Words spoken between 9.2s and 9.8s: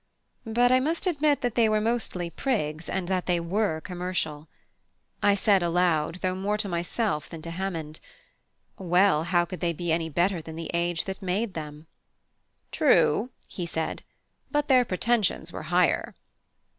how could they